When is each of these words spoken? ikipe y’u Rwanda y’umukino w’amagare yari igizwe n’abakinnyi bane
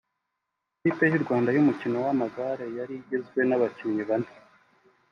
ikipe 0.77 1.03
y’u 1.11 1.23
Rwanda 1.23 1.49
y’umukino 1.51 1.97
w’amagare 2.05 2.65
yari 2.77 2.93
igizwe 2.97 3.39
n’abakinnyi 3.45 4.03
bane 4.09 4.31